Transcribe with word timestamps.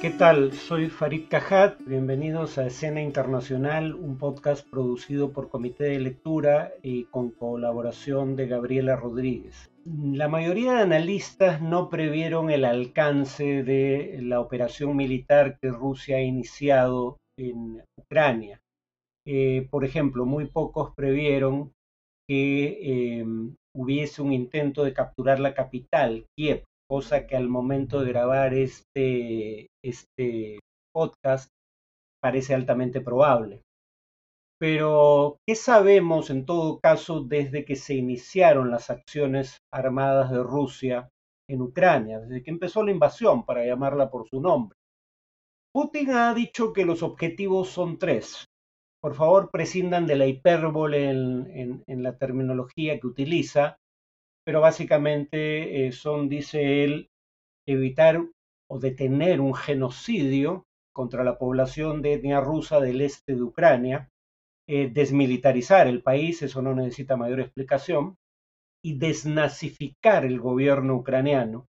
¿Qué 0.00 0.10
tal? 0.10 0.52
Soy 0.52 0.90
Farid 0.90 1.24
Cajat. 1.28 1.80
Bienvenidos 1.84 2.56
a 2.56 2.68
Escena 2.68 3.02
Internacional, 3.02 3.96
un 3.96 4.16
podcast 4.16 4.64
producido 4.70 5.32
por 5.32 5.48
Comité 5.48 5.84
de 5.84 5.98
Lectura 5.98 6.72
y 6.84 7.06
con 7.06 7.32
colaboración 7.32 8.36
de 8.36 8.46
Gabriela 8.46 8.94
Rodríguez. 8.94 9.72
La 9.84 10.28
mayoría 10.28 10.74
de 10.74 10.82
analistas 10.82 11.60
no 11.60 11.90
previeron 11.90 12.48
el 12.50 12.64
alcance 12.64 13.64
de 13.64 14.20
la 14.22 14.38
operación 14.38 14.94
militar 14.94 15.58
que 15.60 15.70
Rusia 15.70 16.18
ha 16.18 16.22
iniciado 16.22 17.16
en 17.36 17.82
Ucrania. 17.98 18.60
Eh, 19.26 19.66
por 19.68 19.84
ejemplo, 19.84 20.26
muy 20.26 20.46
pocos 20.46 20.92
previeron 20.94 21.72
que 22.28 22.78
eh, 22.82 23.26
hubiese 23.74 24.22
un 24.22 24.32
intento 24.32 24.84
de 24.84 24.92
capturar 24.92 25.40
la 25.40 25.54
capital, 25.54 26.24
Kiev, 26.36 26.62
cosa 26.88 27.26
que 27.26 27.36
al 27.36 27.48
momento 27.48 28.00
de 28.00 28.12
grabar 28.12 28.54
este, 28.54 29.68
este 29.84 30.58
podcast 30.92 31.50
parece 32.20 32.54
altamente 32.54 33.00
probable. 33.00 33.62
Pero, 34.58 35.36
¿qué 35.46 35.54
sabemos 35.54 36.30
en 36.30 36.44
todo 36.44 36.80
caso 36.80 37.22
desde 37.22 37.64
que 37.64 37.76
se 37.76 37.94
iniciaron 37.94 38.70
las 38.70 38.90
acciones 38.90 39.58
armadas 39.72 40.32
de 40.32 40.42
Rusia 40.42 41.08
en 41.48 41.62
Ucrania, 41.62 42.18
desde 42.18 42.42
que 42.42 42.50
empezó 42.50 42.82
la 42.82 42.90
invasión, 42.90 43.44
para 43.44 43.64
llamarla 43.64 44.10
por 44.10 44.28
su 44.28 44.40
nombre? 44.40 44.76
Putin 45.72 46.10
ha 46.10 46.34
dicho 46.34 46.72
que 46.72 46.84
los 46.84 47.04
objetivos 47.04 47.68
son 47.68 47.98
tres. 47.98 48.46
Por 49.00 49.14
favor, 49.14 49.50
prescindan 49.52 50.08
de 50.08 50.16
la 50.16 50.26
hipérbole 50.26 51.10
en, 51.10 51.84
en 51.86 52.02
la 52.02 52.16
terminología 52.16 52.98
que 52.98 53.06
utiliza 53.06 53.76
pero 54.48 54.62
básicamente 54.62 55.88
eh, 55.88 55.92
son, 55.92 56.30
dice 56.30 56.82
él, 56.82 57.10
evitar 57.66 58.26
o 58.70 58.78
detener 58.78 59.42
un 59.42 59.52
genocidio 59.52 60.64
contra 60.90 61.22
la 61.22 61.36
población 61.36 62.00
de 62.00 62.14
etnia 62.14 62.40
rusa 62.40 62.80
del 62.80 63.02
este 63.02 63.34
de 63.34 63.42
Ucrania, 63.42 64.08
eh, 64.66 64.88
desmilitarizar 64.90 65.86
el 65.86 66.02
país, 66.02 66.40
eso 66.40 66.62
no 66.62 66.74
necesita 66.74 67.18
mayor 67.18 67.40
explicación, 67.40 68.16
y 68.82 68.98
desnazificar 68.98 70.24
el 70.24 70.40
gobierno 70.40 70.96
ucraniano. 70.96 71.66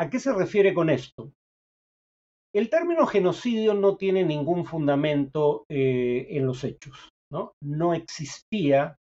¿A 0.00 0.10
qué 0.10 0.18
se 0.18 0.34
refiere 0.34 0.74
con 0.74 0.90
esto? 0.90 1.30
El 2.52 2.70
término 2.70 3.06
genocidio 3.06 3.74
no 3.74 3.96
tiene 3.96 4.24
ningún 4.24 4.64
fundamento 4.64 5.64
eh, 5.68 6.26
en 6.30 6.44
los 6.44 6.64
hechos. 6.64 7.08
¿no? 7.30 7.52
no 7.62 7.94
existía 7.94 8.96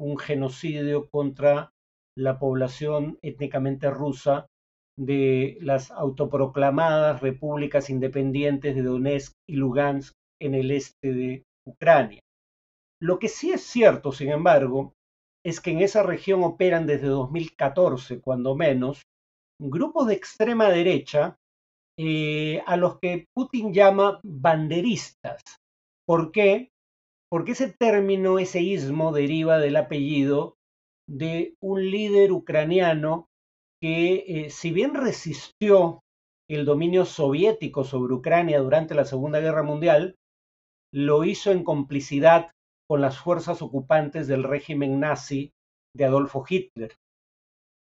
un 0.00 0.16
genocidio 0.16 1.10
contra 1.10 1.72
la 2.16 2.38
población 2.38 3.18
étnicamente 3.22 3.90
rusa 3.90 4.46
de 4.98 5.56
las 5.60 5.90
autoproclamadas 5.90 7.20
repúblicas 7.22 7.88
independientes 7.88 8.74
de 8.74 8.82
Donetsk 8.82 9.32
y 9.48 9.54
Lugansk 9.56 10.14
en 10.40 10.54
el 10.54 10.70
este 10.70 11.12
de 11.12 11.44
Ucrania. 11.66 12.20
Lo 13.00 13.18
que 13.18 13.28
sí 13.28 13.50
es 13.50 13.62
cierto, 13.62 14.12
sin 14.12 14.30
embargo, 14.30 14.92
es 15.44 15.60
que 15.60 15.70
en 15.70 15.80
esa 15.80 16.02
región 16.02 16.44
operan 16.44 16.86
desde 16.86 17.08
2014, 17.08 18.20
cuando 18.20 18.54
menos, 18.54 19.02
grupos 19.60 20.06
de 20.06 20.14
extrema 20.14 20.68
derecha 20.68 21.36
eh, 21.98 22.62
a 22.66 22.76
los 22.76 22.98
que 22.98 23.26
Putin 23.34 23.72
llama 23.72 24.20
banderistas. 24.22 25.42
¿Por 26.06 26.32
qué? 26.32 26.70
Porque 27.30 27.52
ese 27.52 27.72
término, 27.72 28.38
ese 28.38 28.60
ismo, 28.60 29.12
deriva 29.12 29.58
del 29.58 29.76
apellido 29.76 30.56
de 31.12 31.54
un 31.62 31.90
líder 31.90 32.32
ucraniano 32.32 33.26
que, 33.80 34.24
eh, 34.26 34.50
si 34.50 34.72
bien 34.72 34.94
resistió 34.94 36.00
el 36.48 36.64
dominio 36.64 37.04
soviético 37.04 37.84
sobre 37.84 38.14
Ucrania 38.14 38.60
durante 38.60 38.94
la 38.94 39.04
Segunda 39.04 39.40
Guerra 39.40 39.62
Mundial, 39.62 40.16
lo 40.94 41.24
hizo 41.24 41.50
en 41.50 41.64
complicidad 41.64 42.50
con 42.88 43.00
las 43.00 43.18
fuerzas 43.18 43.62
ocupantes 43.62 44.26
del 44.26 44.44
régimen 44.44 45.00
nazi 45.00 45.50
de 45.96 46.04
Adolfo 46.04 46.44
Hitler. 46.48 46.94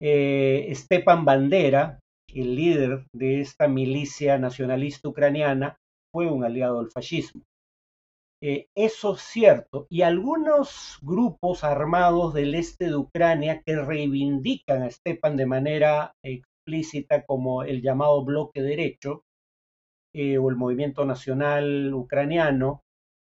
Eh, 0.01 0.71
Stepan 0.73 1.25
Bandera, 1.25 1.99
el 2.33 2.55
líder 2.55 3.05
de 3.13 3.41
esta 3.41 3.67
milicia 3.67 4.37
nacionalista 4.37 5.09
ucraniana, 5.09 5.77
fue 6.13 6.29
un 6.31 6.43
aliado 6.43 6.81
del 6.81 6.91
fascismo. 6.91 7.43
Eh, 8.41 8.67
eso 8.75 9.15
es 9.15 9.21
cierto. 9.21 9.85
Y 9.89 10.01
algunos 10.01 10.97
grupos 11.01 11.63
armados 11.63 12.33
del 12.33 12.55
este 12.55 12.85
de 12.85 12.95
Ucrania 12.95 13.61
que 13.65 13.75
reivindican 13.75 14.83
a 14.83 14.89
Stepan 14.89 15.35
de 15.35 15.45
manera 15.45 16.13
explícita 16.23 17.25
como 17.25 17.63
el 17.63 17.81
llamado 17.81 18.23
bloque 18.23 18.61
derecho 18.61 19.23
eh, 20.13 20.37
o 20.37 20.49
el 20.49 20.55
movimiento 20.55 21.05
nacional 21.05 21.93
ucraniano, 21.93 22.81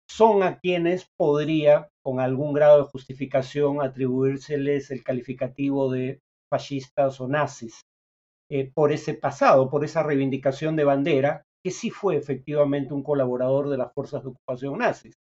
son 0.09 0.41
a 0.43 0.59
quienes 0.59 1.09
podría, 1.17 1.89
con 2.01 2.21
algún 2.21 2.53
grado 2.53 2.83
de 2.83 2.89
justificación, 2.89 3.81
atribuírseles 3.81 4.89
el 4.91 5.03
calificativo 5.03 5.91
de 5.91 6.21
fascistas 6.49 7.19
o 7.19 7.27
nazis 7.27 7.81
eh, 8.49 8.71
por 8.73 8.93
ese 8.93 9.13
pasado, 9.15 9.69
por 9.69 9.83
esa 9.83 10.03
reivindicación 10.03 10.77
de 10.77 10.85
bandera, 10.85 11.46
que 11.67 11.71
sí 11.71 11.89
fue 11.89 12.15
efectivamente 12.15 12.93
un 12.93 13.03
colaborador 13.03 13.67
de 13.67 13.75
las 13.75 13.91
fuerzas 13.93 14.23
de 14.23 14.29
ocupación 14.29 14.77
nazis. 14.77 15.15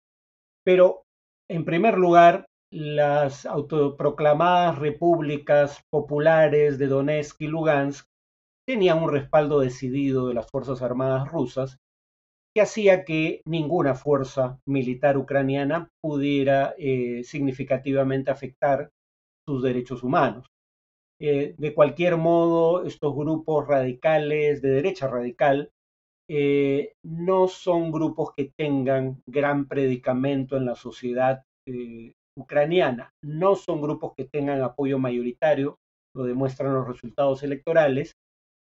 Pero, 0.64 1.02
en 1.50 1.66
primer 1.66 1.98
lugar, 1.98 2.46
las 2.72 3.48
autoproclamadas 3.48 4.78
repúblicas 4.78 5.82
populares 5.92 6.78
de 6.78 6.86
Donetsk 6.86 7.42
y 7.42 7.48
Lugansk 7.48 8.06
tenían 8.68 9.02
un 9.02 9.12
respaldo 9.12 9.60
decidido 9.60 10.28
de 10.28 10.36
las 10.36 10.46
Fuerzas 10.52 10.84
Armadas 10.84 11.28
rusas 11.32 11.78
que 12.56 12.62
hacía 12.62 13.06
que 13.06 13.42
ninguna 13.48 13.96
fuerza 13.96 14.60
militar 14.68 15.18
ucraniana 15.18 15.90
pudiera 16.00 16.76
eh, 16.78 17.24
significativamente 17.24 18.30
afectar 18.30 18.92
sus 19.48 19.64
derechos 19.64 20.04
humanos. 20.04 20.46
Eh, 21.20 21.56
de 21.58 21.74
cualquier 21.74 22.18
modo, 22.18 22.86
estos 22.86 23.16
grupos 23.16 23.68
radicales 23.68 24.62
de 24.62 24.70
derecha 24.70 25.08
radical 25.08 25.72
eh, 26.30 26.94
no 27.04 27.48
son 27.48 27.92
grupos 27.92 28.34
que 28.36 28.52
tengan 28.58 29.22
gran 29.28 29.68
predicamento 29.68 30.58
en 30.58 30.66
la 30.66 30.76
sociedad 30.76 31.44
eh, 31.68 32.14
ucraniana, 32.38 33.12
no 33.24 33.56
son 33.56 33.82
grupos 33.82 34.14
que 34.16 34.26
tengan 34.26 34.62
apoyo 34.62 35.00
mayoritario, 35.00 35.78
lo 36.16 36.24
demuestran 36.24 36.74
los 36.74 36.88
resultados 36.88 37.44
electorales, 37.44 38.14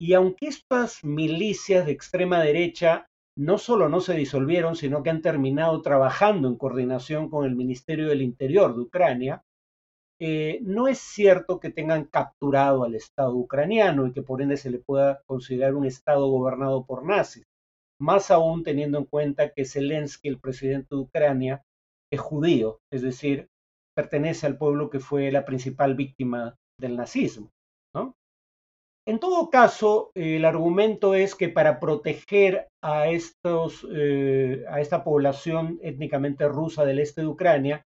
y 0.00 0.12
aunque 0.12 0.46
estas 0.46 1.02
milicias 1.02 1.86
de 1.86 1.92
extrema 1.92 2.40
derecha 2.40 3.06
no 3.36 3.56
solo 3.56 3.88
no 3.88 4.00
se 4.00 4.14
disolvieron, 4.14 4.74
sino 4.74 5.02
que 5.02 5.10
han 5.10 5.22
terminado 5.22 5.80
trabajando 5.80 6.48
en 6.48 6.56
coordinación 6.56 7.30
con 7.30 7.46
el 7.46 7.54
Ministerio 7.54 8.08
del 8.08 8.22
Interior 8.22 8.74
de 8.74 8.82
Ucrania, 8.82 9.42
eh, 10.20 10.58
no 10.62 10.88
es 10.88 10.98
cierto 10.98 11.60
que 11.60 11.70
tengan 11.70 12.04
capturado 12.04 12.84
al 12.84 12.94
Estado 12.94 13.34
ucraniano 13.34 14.06
y 14.06 14.12
que 14.12 14.22
por 14.22 14.42
ende 14.42 14.56
se 14.56 14.70
le 14.70 14.78
pueda 14.78 15.22
considerar 15.26 15.74
un 15.74 15.86
Estado 15.86 16.28
gobernado 16.28 16.84
por 16.84 17.04
nazis, 17.04 17.44
más 18.00 18.30
aún 18.30 18.62
teniendo 18.62 18.98
en 18.98 19.04
cuenta 19.04 19.50
que 19.50 19.64
Zelensky, 19.64 20.28
el 20.28 20.40
presidente 20.40 20.88
de 20.90 21.02
Ucrania, 21.02 21.62
es 22.12 22.20
judío, 22.20 22.80
es 22.92 23.02
decir, 23.02 23.48
pertenece 23.94 24.46
al 24.46 24.58
pueblo 24.58 24.90
que 24.90 25.00
fue 25.00 25.30
la 25.30 25.44
principal 25.44 25.94
víctima 25.94 26.56
del 26.80 26.96
nazismo. 26.96 27.50
En 29.06 29.18
todo 29.20 29.48
caso, 29.48 30.10
el 30.14 30.44
argumento 30.44 31.14
es 31.14 31.34
que 31.34 31.48
para 31.48 31.80
proteger 31.80 32.68
a, 32.84 33.06
eh, 33.08 34.64
a 34.68 34.80
esta 34.82 35.02
población 35.02 35.78
étnicamente 35.82 36.46
rusa 36.46 36.84
del 36.84 36.98
este 36.98 37.22
de 37.22 37.26
Ucrania, 37.26 37.86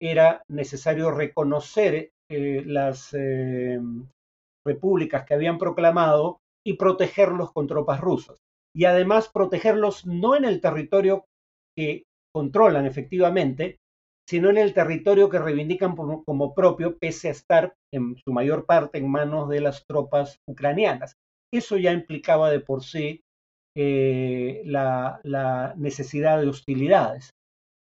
era 0.00 0.42
necesario 0.48 1.10
reconocer 1.10 2.10
eh, 2.30 2.62
las 2.66 3.14
eh, 3.14 3.78
repúblicas 4.66 5.24
que 5.24 5.34
habían 5.34 5.58
proclamado 5.58 6.40
y 6.66 6.74
protegerlos 6.74 7.52
con 7.52 7.66
tropas 7.66 8.00
rusas. 8.00 8.38
Y 8.74 8.84
además 8.84 9.30
protegerlos 9.32 10.06
no 10.06 10.36
en 10.36 10.44
el 10.44 10.60
territorio 10.60 11.24
que 11.76 12.04
controlan 12.34 12.84
efectivamente, 12.84 13.76
sino 14.28 14.50
en 14.50 14.58
el 14.58 14.74
territorio 14.74 15.30
que 15.30 15.38
reivindican 15.38 15.94
como, 15.94 16.54
propio, 16.54 16.98
pese 16.98 17.28
a 17.28 17.30
estar 17.30 17.74
en 17.94 18.16
su 18.16 18.32
mayor 18.32 18.66
parte 18.66 18.98
en 18.98 19.08
manos 19.08 19.48
de 19.48 19.60
las 19.60 19.84
tropas 19.86 20.40
ucranianas. 20.48 21.14
Eso 21.54 21.76
ya 21.76 21.92
implicaba 21.92 22.50
de 22.50 22.60
por 22.60 22.82
sí 22.82 23.20
eh, 23.76 24.62
la 24.64 25.74
necesidad 25.76 26.40
de 26.40 26.48
hostilidades 26.48 27.30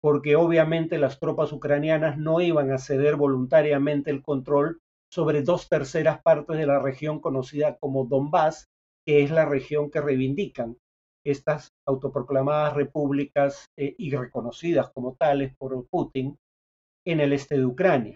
porque 0.06 0.36
obviamente 0.36 1.00
las 1.00 1.20
tropas 1.20 1.52
ucranianas 1.52 2.16
no 2.16 2.40
iban 2.40 2.72
a 2.72 2.78
ceder 2.78 3.16
voluntariamente 3.16 4.12
el 4.12 4.22
control 4.22 4.80
sobre 5.12 5.42
dos 5.42 5.68
terceras 5.68 6.22
partes 6.22 6.60
de 6.60 6.68
la 6.68 6.78
región 6.78 7.20
conocida 7.20 7.78
como 7.80 8.06
Donbass, 8.06 8.68
que 9.04 9.24
es 9.24 9.32
la 9.32 9.46
región 9.46 9.90
que 9.90 10.02
reivindican 10.02 10.78
estas 11.26 11.70
autoproclamadas 11.88 12.76
repúblicas 12.76 13.66
eh, 13.80 13.96
y 13.98 14.16
reconocidas 14.16 14.92
como 14.94 15.16
tales 15.16 15.56
por 15.58 15.88
Putin 15.90 16.38
en 17.04 17.20
el 17.20 17.34
este 17.34 17.58
de 17.58 17.66
Ucrania. 17.66 18.16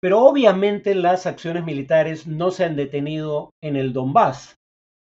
Pero 0.00 0.22
obviamente 0.22 0.94
las 0.94 1.26
acciones 1.26 1.64
militares 1.64 2.28
no 2.28 2.52
se 2.52 2.66
han 2.66 2.76
detenido 2.76 3.50
en 3.60 3.74
el 3.74 3.92
Donbass. 3.92 4.54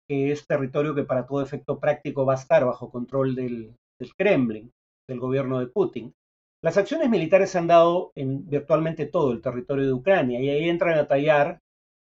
que 0.08 0.32
es 0.32 0.46
territorio 0.46 0.94
que 0.94 1.04
para 1.04 1.26
todo 1.26 1.42
efecto 1.42 1.78
práctico 1.78 2.24
va 2.24 2.32
a 2.32 2.36
estar 2.36 2.64
bajo 2.64 2.90
control 2.90 3.34
del, 3.34 3.74
Kremlin, 4.16 4.72
del 5.08 5.20
gobierno 5.20 5.58
de 5.58 5.66
Putin. 5.66 6.14
Las 6.62 6.76
acciones 6.76 7.08
militares 7.10 7.50
se 7.50 7.58
han 7.58 7.66
dado 7.66 8.12
en 8.16 8.48
virtualmente 8.48 9.06
todo 9.06 9.32
el 9.32 9.40
territorio 9.40 9.86
de 9.86 9.92
Ucrania 9.92 10.40
y 10.40 10.50
ahí 10.50 10.68
entran 10.68 10.98
a 10.98 11.06
tallar 11.06 11.60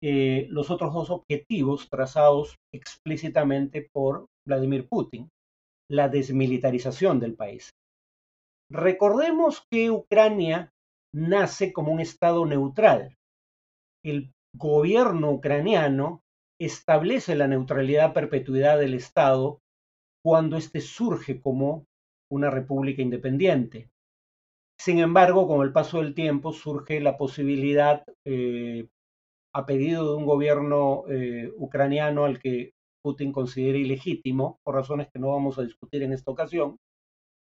eh, 0.01 0.47
los 0.49 0.71
otros 0.71 0.93
dos 0.93 1.09
objetivos 1.09 1.89
trazados 1.89 2.55
explícitamente 2.73 3.89
por 3.91 4.27
Vladimir 4.47 4.87
Putin, 4.87 5.29
la 5.89 6.07
desmilitarización 6.07 7.19
del 7.19 7.35
país. 7.35 7.71
Recordemos 8.71 9.65
que 9.69 9.91
Ucrania 9.91 10.71
nace 11.13 11.73
como 11.73 11.91
un 11.91 11.99
Estado 11.99 12.45
neutral. 12.45 13.17
El 14.05 14.31
gobierno 14.55 15.31
ucraniano 15.31 16.21
establece 16.61 17.35
la 17.35 17.47
neutralidad 17.47 18.13
perpetuidad 18.13 18.79
del 18.79 18.93
Estado 18.93 19.59
cuando 20.23 20.57
éste 20.57 20.81
surge 20.81 21.41
como 21.41 21.85
una 22.29 22.49
república 22.49 23.01
independiente. 23.01 23.89
Sin 24.79 24.99
embargo, 24.99 25.47
con 25.47 25.65
el 25.65 25.73
paso 25.73 25.97
del 25.97 26.13
tiempo 26.13 26.53
surge 26.53 27.01
la 27.01 27.17
posibilidad, 27.17 28.03
eh, 28.25 28.87
a 29.53 29.65
pedido 29.65 30.11
de 30.11 30.15
un 30.15 30.25
gobierno 30.25 31.03
eh, 31.09 31.51
ucraniano 31.57 32.23
al 32.25 32.39
que 32.39 32.71
Putin 33.03 33.31
considera 33.33 33.77
ilegítimo, 33.77 34.59
por 34.63 34.75
razones 34.75 35.09
que 35.11 35.19
no 35.19 35.29
vamos 35.29 35.57
a 35.59 35.63
discutir 35.63 36.03
en 36.03 36.13
esta 36.13 36.31
ocasión, 36.31 36.77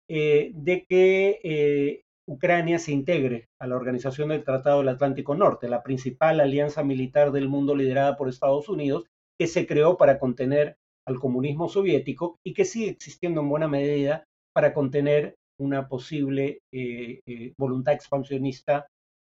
eh, 0.09 0.51
de 0.55 0.85
que 0.89 2.03
Ucrania 2.27 2.79
se 2.79 2.93
integre 2.93 3.49
a 3.61 3.67
la 3.67 3.77
Organización 3.77 4.31
del 4.31 4.45
Tratado 4.45 4.79
del 4.79 4.89
Atlántico 4.89 5.35
Norte, 5.35 5.69
la 5.69 5.83
principal 5.83 6.41
alianza 6.41 6.83
militar 6.83 7.33
del 7.33 7.49
mundo 7.49 7.77
liderada 7.77 8.17
por 8.17 8.29
Estados 8.29 8.69
Unidos, 8.69 9.07
que 9.39 9.47
se 9.47 9.67
creó 9.67 9.97
para 9.97 10.19
contener 10.19 10.77
al 11.07 11.19
comunismo 11.19 11.69
soviético 11.69 12.39
y 12.45 12.55
que 12.55 12.65
sigue 12.65 12.91
existiendo 12.91 13.41
en 13.41 13.49
buena 13.49 13.69
medida 13.69 14.27
para 14.55 14.75
contener 14.75 15.35
una 15.61 15.89
posible 15.89 16.61
eh, 16.73 17.21
eh, 17.27 17.53
voluntad 17.59 17.95
expansionista 17.95 18.87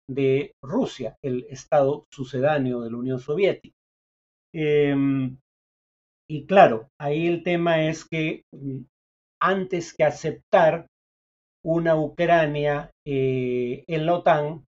de 0.10 0.54
Rusia, 0.62 1.16
el 1.24 1.46
estado 1.50 2.06
sucedáneo 2.12 2.82
de 2.82 2.92
la 2.92 2.98
Unión 2.98 3.20
Soviética. 3.20 3.76
Em, 4.54 5.38
y 6.30 6.46
claro, 6.46 6.90
ahí 7.00 7.28
el 7.28 7.44
tema 7.44 7.88
es 7.88 8.06
que 8.06 8.44
mm, 8.52 8.82
antes 9.42 9.94
que 9.94 10.04
aceptar 10.04 10.88
una 11.66 11.96
Ucrania 11.96 12.92
eh, 13.06 13.84
en 13.88 14.06
la 14.06 14.16
OTAN, 14.16 14.66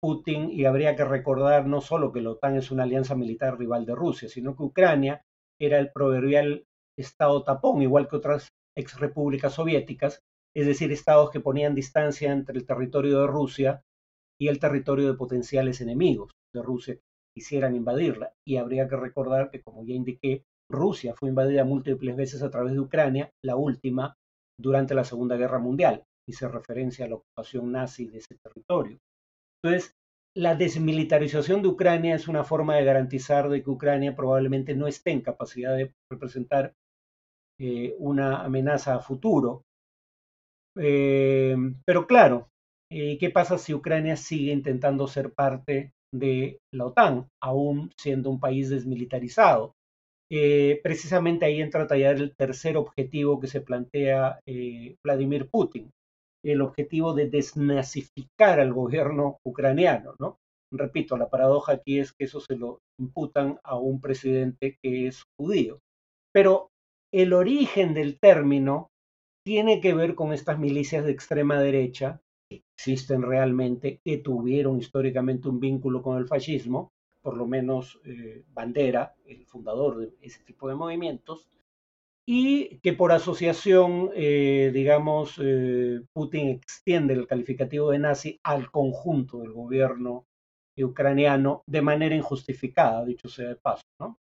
Putin, 0.00 0.50
y 0.50 0.64
habría 0.64 0.96
que 0.96 1.04
recordar 1.04 1.66
no 1.66 1.80
solo 1.80 2.12
que 2.12 2.20
la 2.20 2.30
OTAN 2.30 2.56
es 2.56 2.70
una 2.70 2.84
alianza 2.84 3.14
militar 3.14 3.58
rival 3.58 3.84
de 3.84 3.94
Rusia, 3.94 4.28
sino 4.28 4.56
que 4.56 4.62
Ucrania 4.62 5.22
era 5.60 5.78
el 5.78 5.90
proverbial 5.90 6.64
estado 6.96 7.42
tapón, 7.44 7.82
igual 7.82 8.08
que 8.08 8.16
otras 8.16 8.48
ex 8.78 8.98
repúblicas 8.98 9.54
soviéticas, 9.54 10.22
es 10.56 10.66
decir, 10.66 10.92
estados 10.92 11.30
que 11.30 11.40
ponían 11.40 11.74
distancia 11.74 12.32
entre 12.32 12.56
el 12.56 12.66
territorio 12.66 13.20
de 13.20 13.26
Rusia 13.26 13.82
y 14.40 14.48
el 14.48 14.58
territorio 14.60 15.06
de 15.08 15.18
potenciales 15.18 15.80
enemigos 15.80 16.30
de 16.54 16.62
Rusia 16.62 16.94
que 16.94 17.40
quisieran 17.40 17.74
invadirla. 17.74 18.32
Y 18.46 18.56
habría 18.56 18.88
que 18.88 18.96
recordar 18.96 19.50
que, 19.50 19.60
como 19.60 19.84
ya 19.84 19.94
indiqué, 19.94 20.44
Rusia 20.70 21.14
fue 21.14 21.30
invadida 21.30 21.64
múltiples 21.64 22.16
veces 22.16 22.42
a 22.42 22.50
través 22.50 22.72
de 22.74 22.80
Ucrania, 22.80 23.30
la 23.44 23.56
última 23.56 24.14
durante 24.60 24.94
la 24.94 25.04
Segunda 25.04 25.36
Guerra 25.36 25.58
Mundial 25.58 26.04
hice 26.28 26.46
referencia 26.46 27.06
a 27.06 27.08
la 27.08 27.16
ocupación 27.16 27.72
nazi 27.72 28.06
de 28.06 28.18
ese 28.18 28.36
territorio. 28.42 28.98
Entonces, 29.62 29.94
la 30.36 30.54
desmilitarización 30.54 31.62
de 31.62 31.68
Ucrania 31.68 32.14
es 32.14 32.28
una 32.28 32.44
forma 32.44 32.76
de 32.76 32.84
garantizar 32.84 33.48
de 33.48 33.62
que 33.62 33.70
Ucrania 33.70 34.14
probablemente 34.14 34.74
no 34.74 34.86
esté 34.86 35.10
en 35.10 35.22
capacidad 35.22 35.76
de 35.76 35.92
representar 36.12 36.74
eh, 37.60 37.94
una 37.98 38.44
amenaza 38.44 38.94
a 38.94 39.00
futuro. 39.00 39.64
Eh, 40.76 41.56
pero 41.84 42.06
claro, 42.06 42.48
eh, 42.90 43.18
¿qué 43.18 43.30
pasa 43.30 43.58
si 43.58 43.74
Ucrania 43.74 44.16
sigue 44.16 44.52
intentando 44.52 45.08
ser 45.08 45.32
parte 45.32 45.92
de 46.14 46.58
la 46.72 46.86
OTAN, 46.86 47.26
aún 47.42 47.90
siendo 47.98 48.30
un 48.30 48.40
país 48.40 48.70
desmilitarizado? 48.70 49.74
precisamente 50.82 51.46
ahí 51.46 51.62
entra 51.62 51.84
a 51.84 51.86
tallar 51.86 52.16
el 52.16 52.36
tercer 52.36 52.76
objetivo 52.76 53.40
que 53.40 53.46
se 53.46 53.62
plantea 53.62 54.38
Vladimir 55.02 55.48
Putin, 55.50 55.90
el 56.44 56.60
objetivo 56.60 57.14
de 57.14 57.30
desnazificar 57.30 58.60
al 58.60 58.74
gobierno 58.74 59.38
ucraniano, 59.42 60.14
¿no? 60.20 60.36
Repito, 60.70 61.16
la 61.16 61.30
paradoja 61.30 61.72
aquí 61.72 61.98
es 61.98 62.12
que 62.12 62.26
eso 62.26 62.40
se 62.40 62.56
lo 62.56 62.80
imputan 63.00 63.58
a 63.64 63.78
un 63.78 64.02
presidente 64.02 64.76
que 64.82 65.06
es 65.06 65.22
judío. 65.38 65.78
Pero 66.30 66.67
el 67.12 67.32
origen 67.32 67.94
del 67.94 68.18
término 68.18 68.90
tiene 69.44 69.80
que 69.80 69.94
ver 69.94 70.14
con 70.14 70.32
estas 70.32 70.58
milicias 70.58 71.04
de 71.04 71.12
extrema 71.12 71.60
derecha 71.60 72.20
que 72.50 72.62
existen 72.76 73.22
realmente, 73.22 74.00
que 74.04 74.18
tuvieron 74.18 74.78
históricamente 74.78 75.48
un 75.48 75.60
vínculo 75.60 76.02
con 76.02 76.18
el 76.18 76.26
fascismo, 76.26 76.92
por 77.22 77.36
lo 77.36 77.46
menos 77.46 78.00
eh, 78.04 78.44
Bandera, 78.52 79.14
el 79.26 79.46
fundador 79.46 79.98
de 79.98 80.12
ese 80.20 80.44
tipo 80.44 80.68
de 80.68 80.74
movimientos, 80.74 81.48
y 82.26 82.78
que 82.80 82.92
por 82.92 83.12
asociación, 83.12 84.10
eh, 84.14 84.70
digamos, 84.72 85.40
eh, 85.42 86.02
Putin 86.12 86.48
extiende 86.48 87.14
el 87.14 87.26
calificativo 87.26 87.90
de 87.90 88.00
nazi 88.00 88.38
al 88.42 88.70
conjunto 88.70 89.38
del 89.38 89.52
gobierno 89.52 90.26
ucraniano 90.76 91.62
de 91.66 91.82
manera 91.82 92.14
injustificada, 92.14 93.04
dicho 93.04 93.28
sea 93.28 93.48
de 93.48 93.56
paso. 93.56 93.82
¿no? 93.98 94.18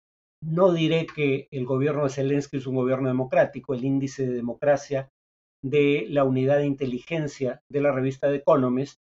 No 0.45 0.73
diré 0.73 1.05
que 1.05 1.47
el 1.51 1.65
gobierno 1.65 2.03
de 2.03 2.09
Zelensky 2.09 2.57
es 2.57 2.67
un 2.67 2.75
gobierno 2.75 3.07
democrático, 3.07 3.73
el 3.73 3.85
índice 3.85 4.25
de 4.27 4.33
democracia 4.33 5.09
de 5.63 6.05
la 6.09 6.23
unidad 6.23 6.57
de 6.57 6.65
inteligencia 6.65 7.61
de 7.71 7.81
la 7.81 7.91
revista 7.91 8.27
The 8.27 8.37
Economist 8.37 8.99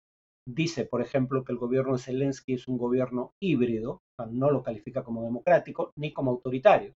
dice, 0.46 0.84
por 0.84 1.02
ejemplo, 1.02 1.44
que 1.44 1.52
el 1.52 1.58
gobierno 1.58 1.94
de 1.94 2.02
Zelensky 2.02 2.54
es 2.54 2.68
un 2.68 2.78
gobierno 2.78 3.32
híbrido, 3.40 4.00
no 4.30 4.50
lo 4.50 4.62
califica 4.62 5.02
como 5.02 5.24
democrático 5.24 5.92
ni 5.96 6.12
como 6.12 6.30
autoritario 6.30 6.92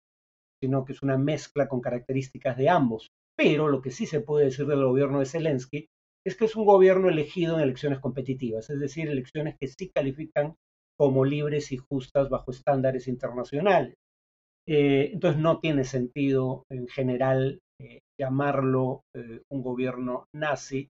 sino 0.61 0.85
que 0.85 0.93
es 0.93 1.01
una 1.01 1.17
mezcla 1.17 1.67
con 1.67 1.81
características 1.81 2.55
de 2.55 2.69
ambos. 2.69 3.11
Pero 3.35 3.67
lo 3.67 3.81
que 3.81 3.91
sí 3.91 4.05
se 4.05 4.21
puede 4.21 4.45
decir 4.45 4.67
del 4.67 4.85
gobierno 4.85 5.19
de 5.19 5.25
Zelensky 5.25 5.87
es 6.25 6.35
que 6.35 6.45
es 6.45 6.55
un 6.55 6.65
gobierno 6.65 7.09
elegido 7.09 7.55
en 7.55 7.63
elecciones 7.63 7.99
competitivas, 7.99 8.69
es 8.69 8.79
decir, 8.79 9.09
elecciones 9.09 9.55
que 9.59 9.67
sí 9.67 9.89
califican 9.89 10.55
como 10.97 11.25
libres 11.25 11.71
y 11.71 11.77
justas 11.77 12.29
bajo 12.29 12.51
estándares 12.51 13.07
internacionales. 13.07 13.95
Eh, 14.73 15.09
entonces 15.11 15.41
no 15.41 15.59
tiene 15.59 15.83
sentido 15.83 16.63
en 16.71 16.87
general 16.87 17.59
eh, 17.77 17.99
llamarlo 18.17 19.01
eh, 19.13 19.41
un 19.51 19.61
gobierno 19.61 20.27
nazi, 20.33 20.87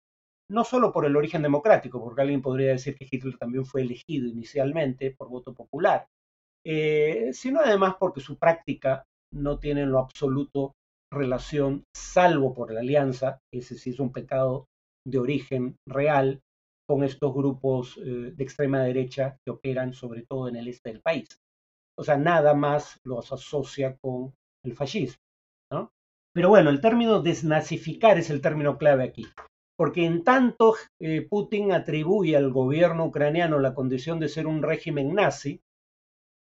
no 0.51 0.63
solo 0.63 0.93
por 0.93 1.03
el 1.07 1.15
origen 1.15 1.41
democrático, 1.41 1.99
porque 1.99 2.21
alguien 2.21 2.43
podría 2.43 2.73
decir 2.73 2.95
que 2.95 3.07
Hitler 3.09 3.39
también 3.39 3.65
fue 3.65 3.81
elegido 3.81 4.27
inicialmente 4.27 5.15
por 5.17 5.29
voto 5.29 5.55
popular, 5.55 6.05
sino 6.63 7.61
además 7.61 7.95
porque 7.99 8.21
su 8.21 8.37
práctica 8.37 9.03
no 9.33 9.57
tienen 9.57 9.89
lo 9.89 9.97
absoluto 9.97 10.73
relación, 11.11 11.85
salvo 11.95 12.53
por 12.53 12.71
la 12.71 12.81
alianza, 12.81 13.39
ese 13.51 13.75
sí 13.79 13.89
es 13.89 13.99
un 13.99 14.11
pecado 14.11 14.65
de 15.07 15.17
origen 15.17 15.75
real, 15.89 16.39
con 16.87 17.03
estos 17.03 17.33
grupos 17.33 17.95
de 17.95 18.43
extrema 18.43 18.83
derecha 18.83 19.37
que 19.43 19.51
operan 19.51 19.93
sobre 19.93 20.23
todo 20.29 20.49
en 20.49 20.57
el 20.57 20.67
este 20.67 20.91
del 20.91 21.01
país. 21.01 21.29
O 21.97 22.03
sea, 22.03 22.17
nada 22.17 22.53
más 22.53 22.99
los 23.03 23.31
asocia 23.31 23.97
con 23.97 24.33
el 24.63 24.75
fascismo. 24.75 25.21
Pero 26.33 26.49
bueno, 26.49 26.69
el 26.69 26.79
término 26.79 27.21
desnazificar 27.21 28.17
es 28.17 28.29
el 28.29 28.41
término 28.41 28.77
clave 28.77 29.03
aquí, 29.03 29.27
porque 29.77 30.05
en 30.05 30.23
tanto 30.23 30.75
eh, 31.01 31.27
Putin 31.29 31.73
atribuye 31.73 32.37
al 32.37 32.51
gobierno 32.51 33.05
ucraniano 33.05 33.59
la 33.59 33.73
condición 33.73 34.19
de 34.19 34.29
ser 34.29 34.47
un 34.47 34.63
régimen 34.63 35.13
nazi, 35.13 35.59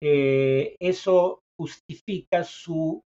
eh, 0.02 0.76
eso 0.80 1.42
justifica 1.58 2.44
su 2.44 3.02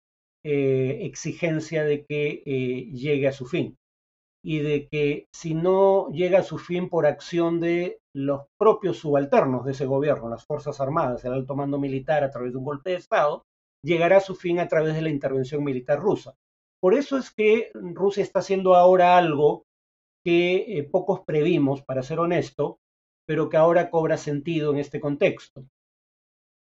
eh, 0.44 1.00
exigencia 1.02 1.82
de 1.82 2.04
que 2.04 2.42
llegue 2.92 3.26
a 3.26 3.32
su 3.32 3.46
fin 3.46 3.76
y 4.42 4.60
de 4.60 4.88
que 4.88 5.26
si 5.34 5.54
no 5.54 6.08
llega 6.10 6.38
a 6.38 6.44
su 6.44 6.58
fin 6.58 6.88
por 6.88 7.06
acción 7.06 7.60
de 7.60 7.99
los 8.14 8.46
propios 8.58 8.98
subalternos 8.98 9.64
de 9.64 9.72
ese 9.72 9.86
gobierno, 9.86 10.28
las 10.28 10.44
Fuerzas 10.44 10.80
Armadas, 10.80 11.24
el 11.24 11.32
alto 11.32 11.54
mando 11.54 11.78
militar 11.78 12.24
a 12.24 12.30
través 12.30 12.52
de 12.52 12.58
un 12.58 12.64
golpe 12.64 12.90
de 12.90 12.96
Estado, 12.96 13.44
llegará 13.84 14.18
a 14.18 14.20
su 14.20 14.34
fin 14.34 14.58
a 14.58 14.68
través 14.68 14.94
de 14.94 15.02
la 15.02 15.10
intervención 15.10 15.64
militar 15.64 16.00
rusa. 16.00 16.34
Por 16.80 16.94
eso 16.94 17.18
es 17.18 17.30
que 17.30 17.70
Rusia 17.74 18.22
está 18.22 18.40
haciendo 18.40 18.74
ahora 18.74 19.16
algo 19.16 19.64
que 20.24 20.78
eh, 20.78 20.82
pocos 20.82 21.20
previmos, 21.26 21.82
para 21.82 22.02
ser 22.02 22.18
honesto, 22.18 22.78
pero 23.26 23.48
que 23.48 23.56
ahora 23.56 23.90
cobra 23.90 24.16
sentido 24.16 24.72
en 24.72 24.78
este 24.78 25.00
contexto. 25.00 25.64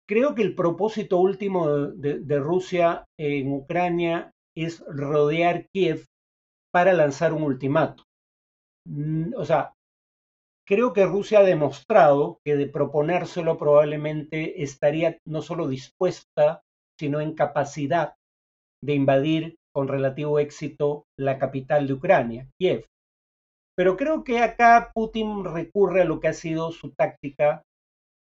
Creo 0.08 0.34
que 0.34 0.42
el 0.42 0.54
propósito 0.54 1.18
último 1.18 1.68
de, 1.68 2.38
Rusia 2.38 3.04
en 3.18 3.52
Ucrania 3.52 4.30
es 4.56 4.84
rodear 4.86 5.66
Kiev 5.72 6.06
para 6.72 6.92
lanzar 6.92 7.32
un 7.32 7.42
ultimato. 7.42 8.04
Mm, 8.86 9.34
o 9.36 9.44
sea, 9.44 9.72
creo 10.66 10.92
que 10.92 11.06
Rusia 11.06 11.40
ha 11.40 11.44
demostrado 11.44 12.40
que 12.44 12.56
de 12.56 12.66
proponérselo 12.66 13.56
probablemente 13.56 14.62
estaría 14.62 15.18
no 15.26 15.42
solo 15.42 15.68
dispuesta 15.68 16.62
sino 16.98 17.20
en 17.20 17.34
capacidad 17.34 18.14
de 18.82 18.94
invadir 18.94 19.56
con 19.74 19.88
relativo 19.88 20.38
éxito 20.38 21.04
la 21.18 21.38
capital 21.38 21.86
de 21.86 21.92
Ucrania, 21.92 22.48
Kiev. 22.58 22.86
Pero 23.76 23.96
creo 23.96 24.24
que 24.24 24.38
acá 24.38 24.90
Putin 24.94 25.44
recurre 25.44 26.02
a 26.02 26.04
lo 26.06 26.18
que 26.20 26.28
ha 26.28 26.32
sido 26.32 26.72
su 26.72 26.92
táctica 26.92 27.62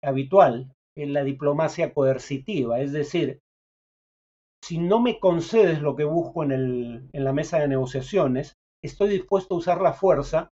habitual 0.05 0.73
en 0.97 1.13
la 1.13 1.25
diplomacia 1.25 1.93
coercitiva, 1.93 2.81
es 2.81 2.93
decir, 2.93 3.41
si 4.63 4.79
no 4.79 5.01
me 5.01 5.19
concedes 5.19 5.83
lo 5.83 5.97
que 5.97 6.05
busco 6.05 6.45
en, 6.45 7.11
la 7.13 7.33
mesa 7.33 7.59
de 7.59 7.67
negociaciones, 7.67 8.55
estoy 8.85 9.09
dispuesto 9.09 9.55
a 9.55 9.59
usar 9.59 9.81
la 9.81 9.93
fuerza 9.93 10.52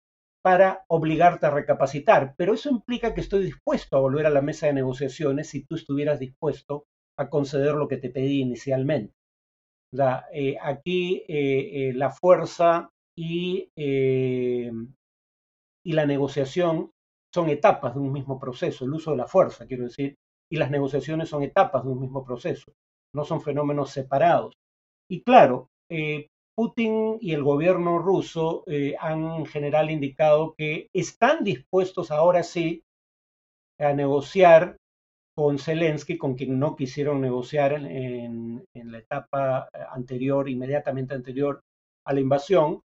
para 0.44 0.84
obligarte 0.88 1.46
a 1.46 1.50
recapacitar, 1.50 2.34
pero 2.36 2.52
eso 2.52 2.68
implica 2.68 3.14
que 3.14 3.22
estoy 3.22 3.44
dispuesto 3.44 3.96
a 3.96 4.00
volver 4.00 4.26
a 4.26 4.30
la 4.30 4.42
mesa 4.42 4.66
de 4.66 4.74
negociaciones 4.74 5.48
si 5.48 5.64
tú 5.64 5.74
estuvieras 5.74 6.20
dispuesto 6.20 6.84
a 7.18 7.30
conceder 7.30 7.74
lo 7.74 7.88
que 7.88 7.96
te 7.96 8.10
pedí 8.10 8.42
inicialmente. 8.42 9.14
O 9.94 9.96
sea, 9.96 10.26
eh, 10.34 10.58
aquí 10.60 11.24
eh, 11.28 11.88
eh, 11.88 11.92
la 11.94 12.10
fuerza 12.10 12.90
y, 13.16 13.70
y 13.74 14.72
la 15.92 16.04
negociación 16.04 16.90
son 17.32 17.48
etapas 17.48 17.94
de 17.94 18.00
un 18.00 18.12
mismo 18.12 18.38
proceso, 18.38 18.84
el 18.84 18.92
uso 18.92 19.12
de 19.12 19.16
la 19.16 19.26
fuerza, 19.26 19.66
quiero 19.66 19.84
decir, 19.84 20.14
y 20.52 20.58
las 20.58 20.70
negociaciones 20.70 21.30
son 21.30 21.42
etapas 21.42 21.84
de 21.84 21.90
un 21.90 22.00
mismo 22.00 22.22
proceso, 22.22 22.70
no 23.14 23.24
son 23.24 23.40
fenómenos 23.40 23.92
separados. 23.92 24.52
Y 25.08 25.22
claro, 25.22 25.70
Putin 26.56 27.18
y 27.20 27.32
el 27.32 27.42
gobierno 27.42 27.98
ruso 27.98 28.64
eh, 28.66 28.94
han 29.00 29.24
en 29.32 29.46
general 29.46 29.90
indicado 29.90 30.54
que 30.56 30.88
están 30.92 31.42
dispuestos 31.44 32.10
ahora 32.10 32.42
sí 32.42 32.82
a 33.78 33.92
negociar 33.92 34.76
con 35.36 35.58
Zelensky, 35.58 36.16
con 36.16 36.36
quien 36.36 36.58
no 36.60 36.76
quisieron 36.76 37.20
negociar 37.20 37.72
en, 37.72 38.64
la 38.72 38.98
etapa 38.98 39.68
anterior, 39.90 40.48
inmediatamente 40.48 41.14
anterior 41.14 41.60
a 42.06 42.12
la 42.12 42.20
invasión, 42.20 42.82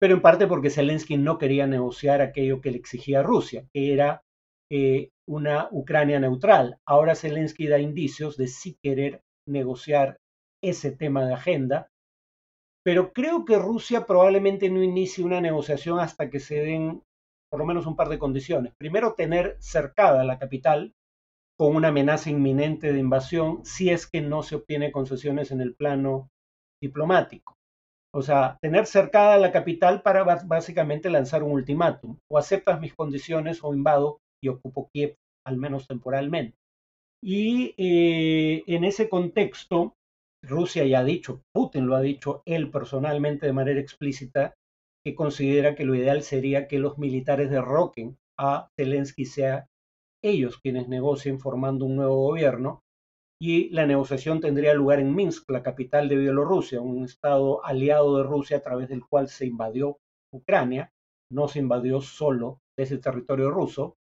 pero 0.00 0.14
en 0.14 0.22
parte 0.22 0.46
porque 0.46 0.70
Zelensky 0.70 1.16
no 1.18 1.36
quería 1.36 1.66
negociar 1.66 2.22
aquello 2.22 2.60
que 2.60 2.70
le 2.70 2.78
exigía 2.78 3.22
Rusia, 3.22 3.66
que 3.74 3.92
era 3.92 4.22
eh, 4.70 5.10
una 5.28 5.68
Ucrania 5.70 6.18
neutral. 6.18 6.78
Ahora 6.86 7.14
Zelensky 7.14 7.66
da 7.66 7.78
indicios 7.78 8.38
de 8.38 8.48
sí 8.48 8.76
querer 8.82 9.20
negociar 9.46 10.16
ese 10.62 10.92
tema 10.92 11.26
de 11.26 11.34
agenda, 11.34 11.88
pero 12.84 13.12
creo 13.12 13.44
que 13.44 13.58
Rusia 13.58 14.06
probablemente 14.06 14.68
no 14.70 14.82
inicie 14.82 15.24
una 15.24 15.40
negociación 15.40 16.00
hasta 16.00 16.30
que 16.30 16.40
se 16.40 16.56
den 16.56 17.02
por 17.50 17.60
lo 17.60 17.66
menos 17.66 17.86
un 17.86 17.96
par 17.96 18.08
de 18.08 18.18
condiciones. 18.18 18.72
Primero, 18.78 19.14
tener 19.14 19.56
cercada 19.60 20.24
la 20.24 20.38
capital 20.38 20.94
con 21.58 21.76
una 21.76 21.88
amenaza 21.88 22.30
inminente 22.30 22.92
de 22.92 22.98
invasión 22.98 23.64
si 23.64 23.90
es 23.90 24.06
que 24.06 24.22
no 24.22 24.42
se 24.42 24.56
obtiene 24.56 24.90
concesiones 24.90 25.50
en 25.50 25.60
el 25.60 25.74
plano 25.74 26.30
diplomático. 26.82 27.54
O 28.14 28.22
sea, 28.22 28.58
tener 28.60 28.86
cercada 28.86 29.38
la 29.38 29.52
capital 29.52 30.02
para 30.02 30.24
básicamente 30.24 31.10
lanzar 31.10 31.42
un 31.42 31.52
ultimátum. 31.52 32.18
O 32.30 32.38
aceptas 32.38 32.80
mis 32.80 32.94
condiciones 32.94 33.60
o 33.62 33.74
invado 33.74 34.18
y 34.42 34.48
ocupo 34.48 34.88
Kiev, 34.92 35.16
al 35.46 35.56
menos 35.56 35.86
temporalmente. 35.86 36.56
Y 37.22 37.74
eh, 37.76 38.64
en 38.66 38.84
ese 38.84 39.08
contexto, 39.08 39.94
Rusia 40.42 40.84
ya 40.84 41.00
ha 41.00 41.04
dicho, 41.04 41.42
Putin 41.52 41.86
lo 41.86 41.96
ha 41.96 42.00
dicho 42.00 42.42
él 42.46 42.70
personalmente 42.70 43.46
de 43.46 43.52
manera 43.52 43.80
explícita, 43.80 44.54
que 45.04 45.14
considera 45.14 45.74
que 45.74 45.84
lo 45.84 45.94
ideal 45.94 46.22
sería 46.22 46.68
que 46.68 46.78
los 46.78 46.98
militares 46.98 47.50
derroquen 47.50 48.18
a 48.38 48.68
Zelensky, 48.76 49.24
sea 49.24 49.66
ellos 50.22 50.58
quienes 50.58 50.88
negocien 50.88 51.40
formando 51.40 51.84
un 51.84 51.96
nuevo 51.96 52.16
gobierno, 52.16 52.82
y 53.40 53.70
la 53.70 53.86
negociación 53.86 54.40
tendría 54.40 54.74
lugar 54.74 55.00
en 55.00 55.14
Minsk, 55.14 55.50
la 55.50 55.64
capital 55.64 56.08
de 56.08 56.16
Bielorrusia, 56.16 56.80
un 56.80 57.04
estado 57.04 57.64
aliado 57.64 58.18
de 58.18 58.22
Rusia 58.22 58.58
a 58.58 58.62
través 58.62 58.88
del 58.88 59.04
cual 59.04 59.28
se 59.28 59.46
invadió 59.46 59.98
Ucrania, 60.32 60.92
no 61.30 61.48
se 61.48 61.58
invadió 61.58 62.00
solo 62.00 62.60
desde 62.76 62.94
el 62.96 63.00
territorio 63.00 63.50
ruso, 63.50 63.96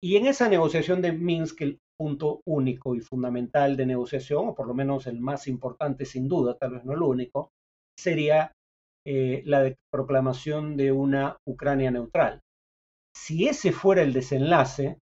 y 0.00 0.16
en 0.16 0.26
esa 0.26 0.48
negociación 0.48 1.02
de 1.02 1.12
Minsk, 1.12 1.62
punto 1.98 2.40
único 2.46 2.94
y 2.94 3.00
fundamental 3.00 3.76
de 3.76 3.86
negociación, 3.86 4.48
o 4.48 4.54
por 4.54 4.66
lo 4.66 4.74
menos 4.74 5.06
el 5.06 5.20
más 5.20 5.48
importante 5.48 6.04
sin 6.04 6.28
duda, 6.28 6.56
tal 6.56 6.72
vez 6.72 6.84
no 6.84 6.92
el 6.92 7.02
único, 7.02 7.50
sería 7.98 8.52
eh, 9.06 9.42
la 9.44 9.74
proclamación 9.90 10.76
de 10.76 10.92
una 10.92 11.36
Ucrania 11.46 11.90
neutral. 11.90 12.40
Si 13.16 13.48
ese 13.48 13.72
fuera 13.72 14.02
el 14.02 14.12
desenlace, 14.12 14.98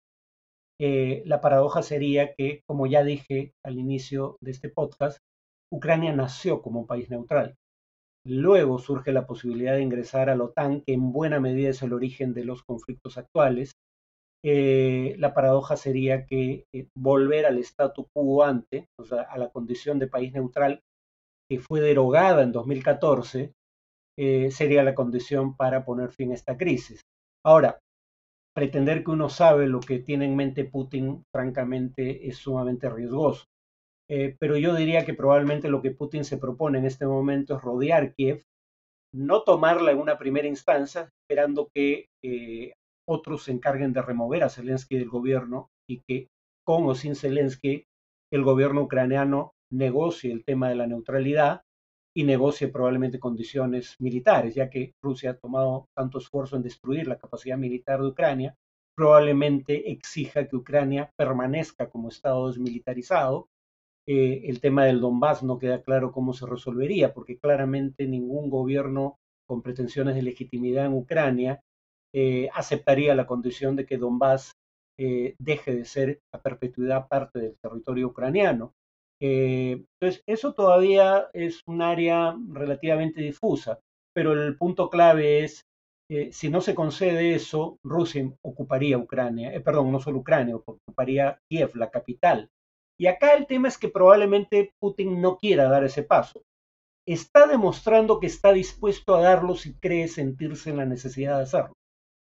eh, 0.80 1.22
la 1.26 1.40
paradoja 1.40 1.82
sería 1.82 2.34
que, 2.34 2.62
como 2.66 2.86
ya 2.86 3.04
dije 3.04 3.52
al 3.64 3.78
inicio 3.78 4.36
de 4.42 4.50
este 4.50 4.68
podcast, 4.68 5.18
Ucrania 5.72 6.12
nació 6.12 6.60
como 6.60 6.86
país 6.86 7.08
neutral. 7.08 7.54
Luego 8.24 8.78
surge 8.78 9.12
la 9.12 9.26
posibilidad 9.26 9.74
de 9.74 9.82
ingresar 9.82 10.28
a 10.30 10.36
la 10.36 10.44
OTAN, 10.44 10.82
que 10.82 10.92
en 10.92 11.12
buena 11.12 11.40
medida 11.40 11.70
es 11.70 11.82
el 11.82 11.92
origen 11.92 12.34
de 12.34 12.44
los 12.44 12.62
conflictos 12.62 13.18
actuales, 13.18 13.72
eh, 14.44 15.14
la 15.18 15.34
paradoja 15.34 15.76
sería 15.76 16.26
que 16.26 16.66
eh, 16.74 16.88
volver 16.96 17.46
al 17.46 17.58
statu 17.58 18.08
quo 18.12 18.42
ante, 18.42 18.88
o 18.98 19.04
sea, 19.04 19.22
a 19.22 19.38
la 19.38 19.50
condición 19.50 20.00
de 20.00 20.08
país 20.08 20.32
neutral 20.32 20.82
que 21.48 21.60
fue 21.60 21.80
derogada 21.80 22.42
en 22.42 22.50
2014, 22.50 23.52
eh, 24.18 24.50
sería 24.50 24.82
la 24.82 24.94
condición 24.94 25.56
para 25.56 25.84
poner 25.84 26.10
fin 26.10 26.32
a 26.32 26.34
esta 26.34 26.56
crisis. 26.56 27.02
Ahora, 27.44 27.78
pretender 28.54 29.04
que 29.04 29.12
uno 29.12 29.28
sabe 29.28 29.66
lo 29.68 29.80
que 29.80 30.00
tiene 30.00 30.24
en 30.24 30.36
mente 30.36 30.64
Putin, 30.64 31.22
francamente, 31.32 32.28
es 32.28 32.36
sumamente 32.38 32.90
riesgoso. 32.90 33.44
pero 34.38 34.58
yo 34.58 34.74
diría 34.74 35.06
que 35.06 35.14
probablemente 35.14 35.70
lo 35.70 35.80
que 35.80 35.90
Putin 35.90 36.24
se 36.24 36.36
propone 36.36 36.78
en 36.78 36.84
este 36.84 37.06
momento 37.06 37.56
es 37.56 37.62
rodear 37.62 38.12
Kiev, 38.14 38.42
no 39.14 39.42
tomarla 39.42 39.92
en 39.92 39.98
una 39.98 40.18
primera 40.18 40.48
instancia, 40.48 41.08
esperando 41.22 41.70
que 41.72 42.08
otros 43.08 43.44
se 43.44 43.52
encarguen 43.52 43.92
de 43.92 44.02
remover 44.02 44.44
a 44.44 44.50
Zelensky 44.50 44.96
del 44.96 45.08
gobierno 45.08 45.70
y 45.88 46.00
que 46.06 46.28
con 46.64 46.86
o 46.86 46.94
sin 46.94 47.16
Zelensky 47.16 47.84
el 48.32 48.42
gobierno 48.42 48.82
ucraniano 48.82 49.52
negocie 49.70 50.32
el 50.32 50.44
tema 50.44 50.68
de 50.68 50.76
la 50.76 50.86
neutralidad 50.86 51.62
y 52.14 52.24
negocie 52.24 52.68
probablemente 52.68 53.18
condiciones 53.18 53.96
militares, 53.98 54.54
ya 54.54 54.68
que 54.68 54.92
Rusia 55.02 55.30
ha 55.30 55.38
tomado 55.38 55.86
tanto 55.96 56.18
esfuerzo 56.18 56.56
en 56.56 56.62
destruir 56.62 57.06
la 57.06 57.18
capacidad 57.18 57.56
militar 57.56 58.00
de 58.00 58.08
Ucrania, 58.08 58.54
probablemente 58.94 59.90
exija 59.90 60.46
que 60.46 60.56
Ucrania 60.56 61.10
permanezca 61.16 61.88
como 61.88 62.08
Estado 62.08 62.48
desmilitarizado. 62.48 63.48
Eh, 64.06 64.42
el 64.44 64.60
tema 64.60 64.84
del 64.84 65.00
Donbass 65.00 65.42
no 65.42 65.58
queda 65.58 65.82
claro 65.82 66.12
cómo 66.12 66.34
se 66.34 66.46
resolvería, 66.46 67.14
porque 67.14 67.38
claramente 67.38 68.06
ningún 68.06 68.50
gobierno 68.50 69.16
con 69.48 69.62
pretensiones 69.62 70.14
de 70.14 70.22
legitimidad 70.22 70.86
en 70.86 70.94
Ucrania 70.94 71.62
eh, 72.14 72.48
aceptaría 72.52 73.14
la 73.14 73.26
condición 73.26 73.74
de 73.76 73.86
que 73.86 73.96
Donbass 73.96 74.52
eh, 74.98 75.34
deje 75.38 75.74
de 75.74 75.84
ser 75.84 76.20
a 76.32 76.40
perpetuidad 76.40 77.08
parte 77.08 77.38
del 77.38 77.56
territorio 77.58 78.08
ucraniano. 78.08 78.74
Eh, 79.20 79.84
entonces, 80.00 80.22
eso 80.26 80.52
todavía 80.52 81.28
es 81.32 81.62
un 81.66 81.80
área 81.80 82.36
relativamente 82.50 83.20
difusa, 83.22 83.80
pero 84.14 84.32
el 84.32 84.56
punto 84.56 84.90
clave 84.90 85.44
es, 85.44 85.64
si 86.30 86.50
no 86.50 86.60
se 86.60 86.74
concede 86.74 87.34
eso, 87.34 87.78
Rusia 87.82 88.30
ocuparía 88.42 88.98
Ucrania, 88.98 89.50
perdón, 89.64 89.90
no 89.92 89.98
solo 89.98 90.18
Ucrania, 90.18 90.56
ocuparía 90.56 91.38
Kiev, 91.48 91.74
la 91.74 91.90
capital. 91.90 92.50
Y 92.98 93.06
acá 93.06 93.34
el 93.34 93.46
tema 93.46 93.68
es 93.68 93.78
que 93.78 93.88
probablemente 93.88 94.74
Putin 94.78 95.22
no 95.22 95.38
quiera 95.38 95.70
dar 95.70 95.84
ese 95.84 96.02
paso. 96.02 96.42
Está 97.06 97.46
demostrando 97.46 98.20
que 98.20 98.26
está 98.26 98.52
dispuesto 98.52 99.14
a 99.14 99.22
darlo 99.22 99.56
si 99.56 99.74
cree 99.74 100.06
sentirse 100.06 100.68
en 100.68 100.76
la 100.76 100.84
necesidad 100.84 101.38
de 101.38 101.44
hacerlo. 101.44 101.72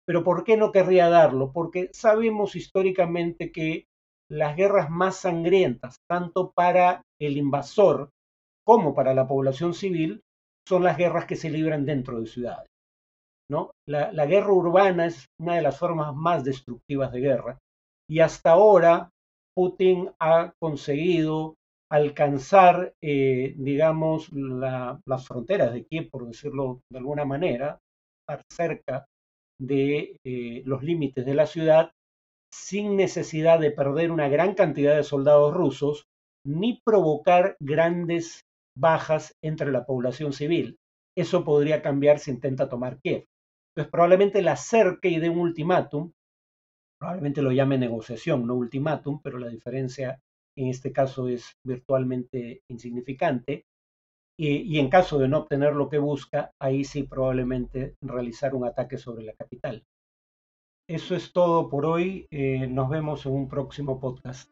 Pero 0.09 0.25
¿por 0.25 0.43
qué 0.43 0.57
no 0.57 0.73
querría 0.73 1.11
darlo? 1.11 1.53
Porque 1.53 1.91
sabemos 1.93 2.57
históricamente 2.57 3.53
que 3.53 3.85
las 4.31 4.57
guerras 4.57 4.89
más 4.89 5.17
sangrientas, 5.17 5.97
tanto 6.09 6.51
para 6.53 7.03
el 7.21 7.37
invasor 7.37 8.09
como 8.67 8.95
para 8.95 9.13
la 9.13 9.29
población 9.29 9.75
civil, 9.75 10.23
son 10.67 10.83
las 10.85 10.97
guerras 10.97 11.27
que 11.27 11.37
se 11.37 11.51
libran 11.51 11.85
dentro 11.85 12.19
de 12.21 12.27
ciudades. 12.27 12.69
¿no? 13.51 13.73
La, 13.87 14.25
guerra 14.25 14.51
urbana 14.51 15.05
es 15.05 15.27
una 15.39 15.57
de 15.57 15.63
las 15.63 15.79
formas 15.79 16.15
más 16.15 16.43
destructivas 16.43 17.13
de 17.13 17.21
guerra 17.21 17.59
y 18.09 18.21
hasta 18.21 18.53
ahora 18.53 19.11
Putin 19.55 20.11
ha 20.21 20.53
conseguido 20.59 21.57
alcanzar, 21.91 22.95
eh, 23.03 23.55
digamos, 23.59 24.31
las 24.33 25.27
fronteras 25.27 25.75
de 25.75 25.85
Kiev, 25.85 26.09
por 26.11 26.27
decirlo 26.27 26.81
de 26.91 26.99
alguna 26.99 27.27
manera, 27.27 27.79
estar 28.23 28.43
cerca 28.51 29.05
de 29.61 30.19
eh, 30.25 30.63
los 30.65 30.83
límites 30.83 31.25
de 31.27 31.35
la 31.35 31.47
ciudad 31.47 31.93
sin 32.53 32.97
necesidad 32.97 33.61
de 33.61 33.71
perder 33.71 34.11
una 34.11 34.29
gran 34.29 34.55
cantidad 34.55 34.97
de 34.97 35.03
soldados 35.03 35.55
rusos 35.55 36.07
ni 36.47 36.81
provocar 36.85 37.57
grandes 37.61 38.45
bajas 38.77 39.35
entre 39.43 39.71
la 39.71 39.85
población 39.85 40.33
civil. 40.33 40.79
Eso 41.17 41.45
podría 41.45 41.83
cambiar 41.83 42.21
si 42.21 42.31
intenta 42.31 42.69
tomar 42.69 43.01
Kiev. 43.01 43.27
Entonces 43.75 43.91
probablemente 43.91 44.43
la 44.43 44.53
acerque 44.53 45.09
y 45.09 45.19
dé 45.19 45.29
un 45.29 45.39
ultimátum, 45.39 46.13
probablemente 46.99 47.43
lo 47.43 47.53
llame 47.53 47.79
negociación, 47.79 48.47
no 48.47 48.55
ultimátum, 48.55 49.21
pero 49.23 49.39
la 49.39 49.49
diferencia 49.49 50.21
en 50.57 50.69
este 50.69 50.93
caso 50.93 51.29
es 51.29 51.57
virtualmente 51.65 52.63
insignificante, 52.69 53.67
y, 54.41 54.79
en 54.79 54.89
caso 54.89 55.19
de 55.19 55.27
no 55.27 55.39
obtener 55.39 55.75
lo 55.75 55.89
que 55.89 55.99
busca, 55.99 56.53
ahí 56.61 56.85
sí 56.85 57.03
probablemente 57.03 57.97
realizar 58.01 58.55
un 58.55 58.65
ataque 58.65 58.97
sobre 58.97 59.25
la 59.25 59.33
capital. 59.33 59.85
Eso 60.89 61.17
es 61.17 61.33
todo 61.33 61.69
por 61.69 61.85
hoy. 61.85 62.29
Eh, 62.31 62.69
nos 62.69 62.89
vemos 62.89 63.27
en 63.27 63.33
un 63.33 63.49
próximo 63.49 63.99
podcast. 63.99 64.49